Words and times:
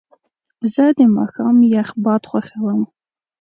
زه 0.73 0.85
د 0.97 0.99
ماښام 1.17 1.55
یخ 1.73 1.89
باد 2.03 2.23
خوښوم. 2.29 2.81